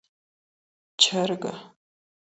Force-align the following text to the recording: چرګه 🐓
چرګه 1.01 1.53
🐓 1.59 1.61